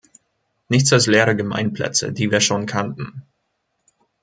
[0.67, 3.21] Nichts als leere Gemeinplätze, die wir schon kannten.